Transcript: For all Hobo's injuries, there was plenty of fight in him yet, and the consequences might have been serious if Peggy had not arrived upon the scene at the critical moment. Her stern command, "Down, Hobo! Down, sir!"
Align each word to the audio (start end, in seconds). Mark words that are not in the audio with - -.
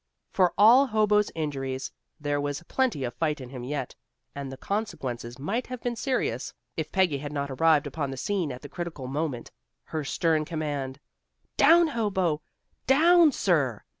For 0.31 0.51
all 0.57 0.87
Hobo's 0.87 1.31
injuries, 1.35 1.91
there 2.19 2.41
was 2.41 2.63
plenty 2.63 3.03
of 3.03 3.13
fight 3.13 3.39
in 3.39 3.49
him 3.49 3.63
yet, 3.63 3.93
and 4.33 4.51
the 4.51 4.57
consequences 4.57 5.37
might 5.37 5.67
have 5.67 5.79
been 5.83 5.95
serious 5.95 6.55
if 6.75 6.91
Peggy 6.91 7.19
had 7.19 7.31
not 7.31 7.51
arrived 7.51 7.85
upon 7.85 8.09
the 8.09 8.17
scene 8.17 8.51
at 8.51 8.63
the 8.63 8.67
critical 8.67 9.05
moment. 9.05 9.51
Her 9.83 10.03
stern 10.03 10.43
command, 10.43 10.99
"Down, 11.55 11.89
Hobo! 11.89 12.41
Down, 12.87 13.31
sir!" 13.31 13.83